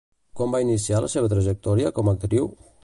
[0.37, 2.53] Quan va iniciar la seva trajectòria com a actriu?